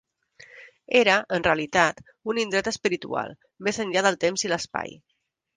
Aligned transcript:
Era, 0.99 1.17
en 1.37 1.45
realitat, 1.49 2.01
un 2.33 2.41
indret 2.45 2.71
espiritual, 2.73 3.37
més 3.69 3.81
enllà 3.87 4.07
del 4.09 4.21
temps 4.27 4.47
i 4.49 4.53
l'espai. 4.55 4.99